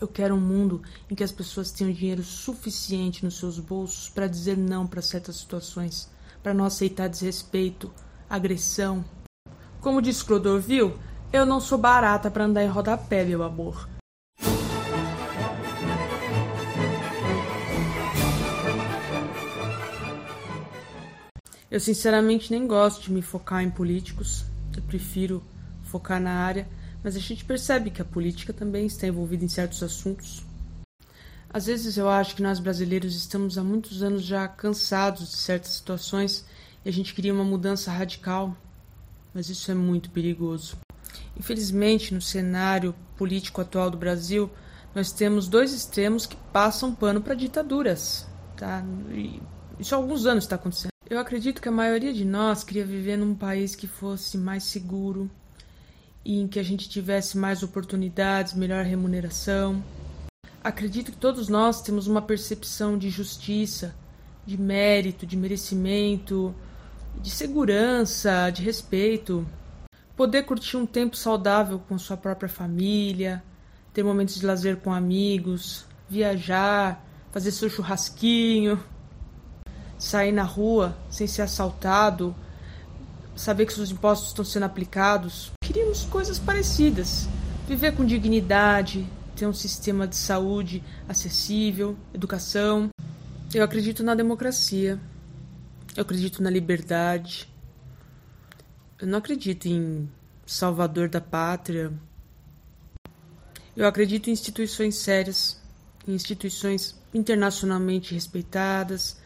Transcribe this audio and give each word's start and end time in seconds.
Eu 0.00 0.06
quero 0.06 0.34
um 0.36 0.40
mundo 0.40 0.80
em 1.10 1.14
que 1.14 1.24
as 1.24 1.32
pessoas 1.32 1.72
tenham 1.72 1.92
dinheiro 1.92 2.22
suficiente 2.22 3.24
nos 3.24 3.36
seus 3.36 3.58
bolsos 3.58 4.08
para 4.08 4.28
dizer 4.28 4.56
não 4.56 4.86
para 4.86 5.02
certas 5.02 5.36
situações, 5.36 6.08
para 6.40 6.54
não 6.54 6.64
aceitar 6.64 7.08
desrespeito, 7.08 7.92
agressão. 8.30 9.04
Como 9.80 10.00
disse 10.00 10.24
Clodovil, 10.24 10.96
eu 11.32 11.44
não 11.44 11.60
sou 11.60 11.76
barata 11.76 12.30
para 12.30 12.44
andar 12.44 12.62
em 12.62 12.68
rodapé, 12.68 13.24
meu 13.24 13.42
amor. 13.42 13.88
Eu 21.68 21.80
sinceramente 21.80 22.50
nem 22.52 22.66
gosto 22.66 23.02
de 23.02 23.12
me 23.12 23.20
focar 23.20 23.62
em 23.62 23.70
políticos. 23.70 24.44
Eu 24.76 24.82
prefiro 24.82 25.42
focar 25.82 26.20
na 26.20 26.32
área, 26.32 26.68
mas 27.02 27.16
a 27.16 27.20
gente 27.20 27.44
percebe 27.44 27.90
que 27.90 28.02
a 28.02 28.04
política 28.04 28.52
também 28.52 28.86
está 28.86 29.06
envolvida 29.06 29.44
em 29.44 29.48
certos 29.48 29.82
assuntos. 29.82 30.44
Às 31.50 31.66
vezes 31.66 31.96
eu 31.96 32.08
acho 32.08 32.36
que 32.36 32.42
nós 32.42 32.58
brasileiros 32.58 33.14
estamos 33.16 33.56
há 33.56 33.64
muitos 33.64 34.02
anos 34.02 34.22
já 34.22 34.46
cansados 34.46 35.30
de 35.30 35.36
certas 35.36 35.72
situações 35.72 36.44
e 36.84 36.88
a 36.88 36.92
gente 36.92 37.14
queria 37.14 37.32
uma 37.32 37.44
mudança 37.44 37.90
radical, 37.90 38.54
mas 39.32 39.48
isso 39.48 39.70
é 39.70 39.74
muito 39.74 40.10
perigoso. 40.10 40.76
Infelizmente, 41.38 42.12
no 42.12 42.20
cenário 42.20 42.94
político 43.16 43.60
atual 43.60 43.90
do 43.90 43.96
Brasil, 43.96 44.50
nós 44.94 45.12
temos 45.12 45.48
dois 45.48 45.72
extremos 45.72 46.26
que 46.26 46.36
passam 46.52 46.94
pano 46.94 47.20
para 47.20 47.34
ditaduras. 47.34 48.26
Tá? 48.56 48.84
E 49.10 49.40
isso 49.78 49.94
há 49.94 49.98
alguns 49.98 50.26
anos 50.26 50.44
está 50.44 50.56
acontecendo. 50.56 50.90
Eu 51.08 51.18
acredito 51.18 51.62
que 51.62 51.68
a 51.68 51.72
maioria 51.72 52.12
de 52.12 52.24
nós 52.24 52.62
queria 52.62 52.84
viver 52.84 53.16
num 53.16 53.34
país 53.34 53.74
que 53.74 53.86
fosse 53.86 54.36
mais 54.36 54.64
seguro 54.64 55.30
e 56.24 56.40
em 56.40 56.48
que 56.48 56.58
a 56.58 56.62
gente 56.62 56.88
tivesse 56.88 57.36
mais 57.36 57.62
oportunidades, 57.62 58.54
melhor 58.54 58.84
remuneração. 58.84 59.82
Acredito 60.62 61.12
que 61.12 61.16
todos 61.16 61.48
nós 61.48 61.80
temos 61.82 62.06
uma 62.06 62.20
percepção 62.20 62.98
de 62.98 63.10
justiça, 63.10 63.94
de 64.44 64.60
mérito, 64.60 65.26
de 65.26 65.36
merecimento, 65.36 66.54
de 67.20 67.30
segurança, 67.30 68.50
de 68.50 68.62
respeito. 68.62 69.46
Poder 70.16 70.42
curtir 70.42 70.76
um 70.76 70.86
tempo 70.86 71.16
saudável 71.16 71.78
com 71.88 71.98
sua 71.98 72.16
própria 72.16 72.48
família, 72.48 73.42
ter 73.92 74.02
momentos 74.02 74.34
de 74.34 74.44
lazer 74.46 74.78
com 74.78 74.92
amigos, 74.92 75.86
viajar, 76.08 77.04
fazer 77.30 77.52
seu 77.52 77.70
churrasquinho 77.70 78.78
sair 79.98 80.30
na 80.30 80.44
rua 80.44 80.96
sem 81.10 81.26
ser 81.26 81.42
assaltado, 81.42 82.34
saber 83.38 83.66
que 83.66 83.72
seus 83.72 83.90
impostos 83.90 84.28
estão 84.28 84.44
sendo 84.44 84.64
aplicados. 84.64 85.52
Queríamos 85.62 86.04
coisas 86.04 86.38
parecidas. 86.38 87.28
Viver 87.68 87.92
com 87.94 88.04
dignidade, 88.04 89.06
ter 89.36 89.46
um 89.46 89.52
sistema 89.52 90.06
de 90.06 90.16
saúde 90.16 90.82
acessível, 91.08 91.96
educação. 92.12 92.88
Eu 93.54 93.62
acredito 93.62 94.02
na 94.02 94.14
democracia. 94.14 94.98
Eu 95.96 96.02
acredito 96.02 96.42
na 96.42 96.50
liberdade. 96.50 97.48
Eu 98.98 99.06
não 99.06 99.18
acredito 99.18 99.66
em 99.66 100.10
salvador 100.44 101.08
da 101.08 101.20
pátria. 101.20 101.92
Eu 103.76 103.86
acredito 103.86 104.28
em 104.28 104.32
instituições 104.32 104.96
sérias, 104.96 105.60
em 106.06 106.14
instituições 106.14 106.98
internacionalmente 107.14 108.12
respeitadas, 108.12 109.16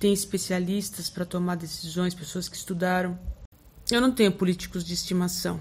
tem 0.00 0.14
especialistas 0.14 1.10
para 1.10 1.26
tomar 1.26 1.56
decisões, 1.56 2.14
pessoas 2.14 2.48
que 2.48 2.56
estudaram. 2.56 3.18
Eu 3.90 4.00
não 4.00 4.12
tenho 4.12 4.32
políticos 4.32 4.84
de 4.84 4.94
estimação. 4.94 5.60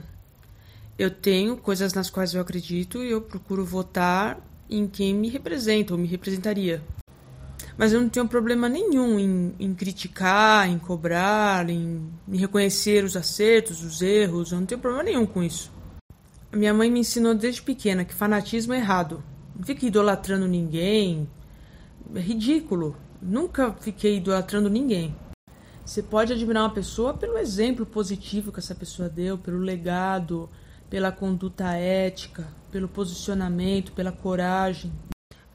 Eu 0.98 1.10
tenho 1.10 1.58
coisas 1.58 1.94
nas 1.94 2.10
quais 2.10 2.34
eu 2.34 2.42
acredito 2.42 3.04
e 3.04 3.10
eu 3.10 3.22
procuro 3.22 3.66
votar 3.66 4.40
em 4.70 4.88
quem 4.88 5.16
me 5.16 5.30
representa 5.30 5.94
ou 5.94 6.00
me 6.00 6.08
representaria. 6.08 6.84
Mas 7.78 7.94
eu 7.94 8.02
não 8.02 8.10
tenho 8.10 8.28
problema 8.28 8.68
nenhum 8.68 9.18
em, 9.18 9.56
em 9.58 9.74
criticar, 9.74 10.70
em 10.70 10.78
cobrar, 10.78 11.70
em, 11.70 12.10
em 12.28 12.38
reconhecer 12.38 13.04
os 13.04 13.16
acertos, 13.16 13.82
os 13.82 14.02
erros. 14.02 14.52
Eu 14.52 14.60
não 14.60 14.66
tenho 14.66 14.82
problema 14.82 15.04
nenhum 15.04 15.26
com 15.26 15.42
isso. 15.42 15.72
Minha 16.52 16.74
mãe 16.74 16.92
me 16.92 17.00
ensinou 17.00 17.34
desde 17.34 17.62
pequena 17.62 18.04
que 18.04 18.14
fanatismo 18.14 18.74
é 18.74 18.78
errado. 18.78 19.24
Não 19.56 19.66
fique 19.66 19.88
idolatrando 19.88 20.48
ninguém. 20.48 21.30
É 22.14 22.20
ridículo. 22.20 22.96
Nunca 23.22 23.72
fiquei 23.74 24.18
idolatrando 24.18 24.70
ninguém. 24.70 25.16
Você 25.90 26.04
pode 26.04 26.32
admirar 26.32 26.62
uma 26.66 26.70
pessoa 26.70 27.16
pelo 27.16 27.36
exemplo 27.36 27.84
positivo 27.84 28.52
que 28.52 28.60
essa 28.60 28.76
pessoa 28.76 29.10
deu, 29.10 29.40
pelo 29.40 29.58
legado, 29.58 30.48
pela 30.88 31.12
conduta 31.12 31.74
ética, 31.74 32.48
pelo 32.72 32.88
posicionamento, 32.88 33.92
pela 33.94 34.12
coragem. 34.12 34.94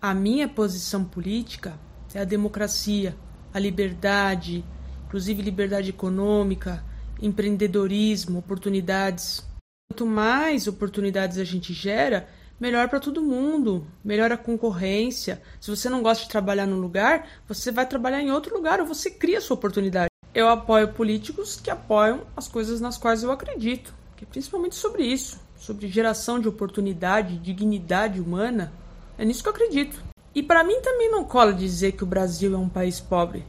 A 0.02 0.12
minha 0.12 0.48
posição 0.48 1.04
política 1.04 1.78
é 2.12 2.20
a 2.20 2.24
democracia, 2.24 3.14
a 3.52 3.60
liberdade, 3.60 4.64
inclusive 5.06 5.40
liberdade 5.40 5.90
econômica, 5.90 6.84
empreendedorismo, 7.22 8.40
oportunidades. 8.40 9.40
Quanto 9.88 10.04
mais 10.04 10.66
oportunidades 10.66 11.38
a 11.38 11.44
gente 11.44 11.72
gera, 11.72 12.28
melhor 12.58 12.88
para 12.88 12.98
todo 12.98 13.22
mundo, 13.22 13.86
melhor 14.04 14.32
a 14.32 14.36
concorrência. 14.36 15.40
Se 15.60 15.70
você 15.70 15.88
não 15.88 16.02
gosta 16.02 16.24
de 16.24 16.30
trabalhar 16.30 16.66
num 16.66 16.80
lugar, 16.80 17.24
você 17.46 17.70
vai 17.70 17.86
trabalhar 17.86 18.20
em 18.20 18.32
outro 18.32 18.52
lugar 18.52 18.80
ou 18.80 18.86
você 18.86 19.08
cria 19.12 19.38
a 19.38 19.40
sua 19.40 19.54
oportunidade. 19.54 20.08
Eu 20.34 20.48
apoio 20.48 20.88
políticos 20.88 21.60
que 21.60 21.70
apoiam 21.70 22.22
as 22.36 22.48
coisas 22.48 22.80
nas 22.80 22.98
quais 22.98 23.22
eu 23.22 23.30
acredito, 23.30 23.94
que 24.16 24.24
é 24.24 24.26
principalmente 24.26 24.74
sobre 24.74 25.04
isso, 25.04 25.40
sobre 25.56 25.86
geração 25.86 26.40
de 26.40 26.48
oportunidade, 26.48 27.38
dignidade 27.38 28.20
humana. 28.20 28.72
É 29.16 29.24
nisso 29.24 29.44
que 29.44 29.48
eu 29.48 29.52
acredito. 29.52 30.02
E 30.34 30.42
para 30.42 30.64
mim 30.64 30.80
também 30.80 31.08
não 31.08 31.22
cola 31.22 31.54
dizer 31.54 31.92
que 31.92 32.02
o 32.02 32.06
Brasil 32.06 32.52
é 32.52 32.58
um 32.58 32.68
país 32.68 32.98
pobre. 32.98 33.46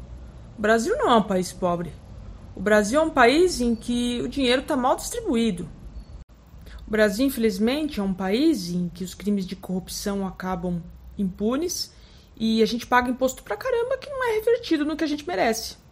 O 0.55 0.61
Brasil 0.61 0.95
não 0.95 1.09
é 1.09 1.15
um 1.15 1.23
país 1.23 1.51
pobre. 1.51 1.91
O 2.55 2.61
Brasil 2.61 3.01
é 3.01 3.03
um 3.03 3.09
país 3.09 3.59
em 3.59 3.73
que 3.73 4.21
o 4.21 4.29
dinheiro 4.29 4.61
está 4.61 4.77
mal 4.77 4.95
distribuído. 4.95 5.67
O 6.87 6.91
Brasil, 6.91 7.25
infelizmente, 7.25 7.99
é 7.99 8.03
um 8.03 8.13
país 8.13 8.69
em 8.69 8.89
que 8.89 9.03
os 9.03 9.15
crimes 9.15 9.47
de 9.47 9.55
corrupção 9.55 10.27
acabam 10.27 10.83
impunes 11.17 11.91
e 12.37 12.61
a 12.61 12.65
gente 12.67 12.85
paga 12.85 13.09
imposto 13.09 13.41
pra 13.41 13.57
caramba 13.57 13.97
que 13.97 14.07
não 14.07 14.23
é 14.23 14.33
revertido 14.35 14.85
no 14.85 14.95
que 14.95 15.03
a 15.03 15.07
gente 15.07 15.27
merece. 15.27 15.83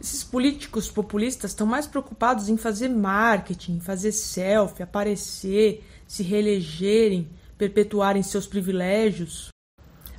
Esses 0.00 0.22
políticos 0.22 0.90
populistas 0.90 1.52
estão 1.52 1.66
mais 1.66 1.86
preocupados 1.86 2.48
em 2.48 2.56
fazer 2.56 2.88
marketing, 2.88 3.80
fazer 3.80 4.12
selfie, 4.12 4.82
aparecer, 4.82 5.84
se 6.06 6.22
reelegerem, 6.22 7.28
perpetuarem 7.56 8.22
seus 8.22 8.46
privilégios, 8.46 9.48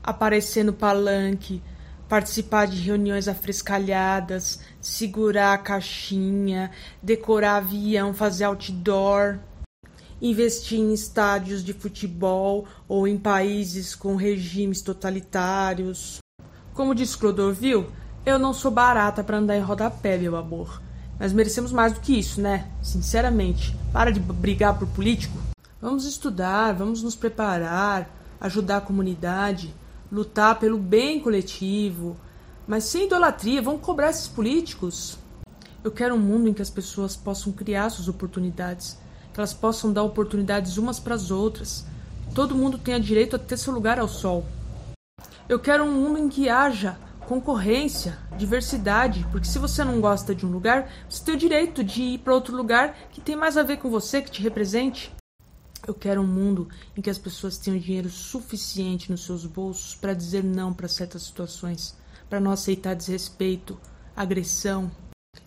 aparecer 0.01 0.63
no 0.63 0.73
palanque, 0.73 1.61
participar 2.07 2.67
de 2.67 2.77
reuniões 2.81 3.27
afrescalhadas, 3.27 4.59
segurar 4.79 5.53
a 5.53 5.57
caixinha, 5.57 6.71
decorar 7.01 7.57
avião, 7.57 8.13
fazer 8.13 8.45
outdoor 8.45 9.39
investir 10.21 10.79
em 10.79 10.93
estádios 10.93 11.63
de 11.63 11.73
futebol 11.73 12.65
ou 12.87 13.07
em 13.07 13.17
países 13.17 13.93
com 13.93 14.15
regimes 14.15 14.81
totalitários. 14.81 16.19
Como 16.73 16.95
diz 16.95 17.15
Clodovil, 17.15 17.87
eu 18.25 18.39
não 18.39 18.53
sou 18.53 18.71
barata 18.71 19.23
para 19.23 19.37
andar 19.37 19.55
em 19.55 19.61
rodapé, 19.61 20.17
meu 20.17 20.35
amor. 20.35 20.81
Mas 21.19 21.31
merecemos 21.31 21.71
mais 21.71 21.93
do 21.93 21.99
que 21.99 22.17
isso, 22.17 22.41
né? 22.41 22.67
Sinceramente. 22.81 23.77
Para 23.93 24.11
de 24.11 24.19
brigar 24.19 24.77
por 24.77 24.87
político. 24.87 25.37
Vamos 25.81 26.05
estudar, 26.05 26.73
vamos 26.73 27.03
nos 27.03 27.15
preparar, 27.15 28.09
ajudar 28.41 28.77
a 28.77 28.81
comunidade, 28.81 29.73
lutar 30.11 30.59
pelo 30.59 30.77
bem 30.77 31.19
coletivo. 31.19 32.17
Mas 32.67 32.85
sem 32.85 33.05
idolatria, 33.05 33.61
vamos 33.61 33.81
cobrar 33.81 34.09
esses 34.09 34.27
políticos. 34.27 35.17
Eu 35.83 35.91
quero 35.91 36.15
um 36.15 36.19
mundo 36.19 36.49
em 36.49 36.53
que 36.53 36.61
as 36.61 36.69
pessoas 36.69 37.15
possam 37.15 37.53
criar 37.53 37.89
suas 37.89 38.07
oportunidades 38.07 38.97
que 39.35 39.41
elas 39.41 39.53
possam 39.53 39.91
dar 39.91 40.01
oportunidades 40.01 40.77
umas 40.77 40.97
para 40.97 41.13
as 41.13 41.29
outras. 41.29 41.85
Todo 42.33 42.55
mundo 42.55 42.77
tenha 42.77 42.97
direito 42.97 43.35
a 43.35 43.39
ter 43.39 43.57
seu 43.57 43.73
lugar 43.73 43.99
ao 43.99 44.07
sol. 44.07 44.45
Eu 45.49 45.59
quero 45.59 45.83
um 45.83 45.91
mundo 45.91 46.19
em 46.19 46.29
que 46.29 46.47
haja 46.47 46.97
concorrência, 47.25 48.17
diversidade, 48.37 49.25
porque 49.31 49.47
se 49.47 49.59
você 49.59 49.83
não 49.83 49.99
gosta 49.99 50.33
de 50.33 50.45
um 50.45 50.51
lugar, 50.51 50.91
você 51.09 51.23
tem 51.23 51.35
o 51.35 51.37
direito 51.37 51.83
de 51.83 52.01
ir 52.01 52.19
para 52.19 52.33
outro 52.33 52.55
lugar 52.55 52.95
que 53.11 53.21
tem 53.21 53.35
mais 53.35 53.57
a 53.57 53.63
ver 53.63 53.77
com 53.77 53.89
você, 53.89 54.21
que 54.21 54.31
te 54.31 54.41
represente. 54.41 55.11
Eu 55.87 55.93
quero 55.93 56.21
um 56.21 56.27
mundo 56.27 56.67
em 56.95 57.01
que 57.01 57.09
as 57.09 57.17
pessoas 57.17 57.57
tenham 57.57 57.79
dinheiro 57.79 58.09
suficiente 58.09 59.11
nos 59.11 59.25
seus 59.25 59.45
bolsos 59.45 59.95
para 59.95 60.13
dizer 60.13 60.43
não 60.43 60.73
para 60.73 60.87
certas 60.87 61.23
situações, 61.23 61.95
para 62.29 62.39
não 62.39 62.51
aceitar 62.51 62.95
desrespeito, 62.95 63.79
agressão, 64.15 64.91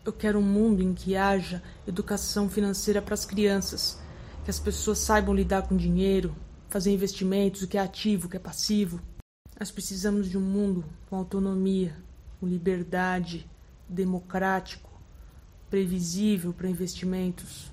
eu 0.04 0.12
quero 0.12 0.38
um 0.38 0.42
mundo 0.42 0.82
em 0.82 0.94
que 0.94 1.16
haja 1.16 1.62
educação 1.86 2.48
financeira 2.48 3.00
para 3.02 3.14
as 3.14 3.24
crianças, 3.24 3.98
que 4.44 4.50
as 4.50 4.58
pessoas 4.58 4.98
saibam 4.98 5.34
lidar 5.34 5.62
com 5.62 5.76
dinheiro, 5.76 6.34
fazer 6.68 6.92
investimentos, 6.92 7.62
o 7.62 7.68
que 7.68 7.78
é 7.78 7.80
ativo, 7.80 8.26
o 8.26 8.30
que 8.30 8.36
é 8.36 8.40
passivo. 8.40 9.00
Nós 9.58 9.70
precisamos 9.70 10.30
de 10.30 10.38
um 10.38 10.42
mundo 10.42 10.84
com 11.08 11.16
autonomia, 11.16 11.96
com 12.38 12.46
liberdade, 12.46 13.48
democrático, 13.88 14.90
previsível 15.68 16.52
para 16.52 16.68
investimentos. 16.68 17.72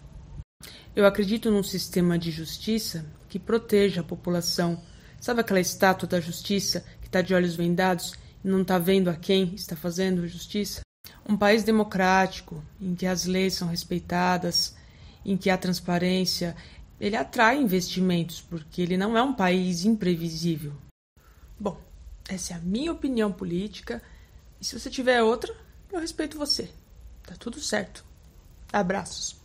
Eu 0.96 1.06
acredito 1.06 1.52
num 1.52 1.64
sistema 1.64 2.18
de 2.18 2.32
justiça 2.32 3.06
que 3.30 3.38
proteja 3.38 4.02
a 4.02 4.04
população, 4.04 4.82
Sabe 5.26 5.42
aquela 5.42 5.60
estátua 5.60 6.08
da 6.08 6.20
justiça 6.20 6.86
que 7.02 7.08
está 7.08 7.20
de 7.20 7.34
olhos 7.34 7.56
vendados 7.56 8.14
e 8.44 8.48
não 8.48 8.62
está 8.62 8.78
vendo 8.78 9.10
a 9.10 9.16
quem 9.16 9.56
está 9.56 9.76
fazendo 9.76 10.28
justiça? 10.28 10.82
Um 11.28 11.36
país 11.36 11.64
democrático, 11.64 12.64
em 12.80 12.94
que 12.94 13.08
as 13.08 13.26
leis 13.26 13.56
são 13.56 13.68
respeitadas, 13.68 14.76
em 15.26 15.36
que 15.36 15.50
há 15.50 15.58
transparência, 15.58 16.56
ele 17.02 17.16
atrai 17.16 17.60
investimentos, 17.60 18.40
porque 18.40 18.84
ele 18.84 18.98
não 18.98 19.18
é 19.18 19.24
um 19.24 19.34
país 19.34 19.84
imprevisível. 19.84 20.74
Bom, 21.60 21.80
essa 22.28 22.54
é 22.54 22.57
a 22.57 22.60
minha 22.60 22.92
opinião 22.92 23.31
política, 23.31 24.02
e 24.60 24.66
se 24.66 24.78
você 24.78 24.90
tiver 24.90 25.22
outra, 25.22 25.56
eu 25.92 26.00
respeito 26.00 26.38
você. 26.38 26.69
Tá 27.24 27.36
tudo 27.38 27.60
certo. 27.60 28.04
Abraços. 28.72 29.36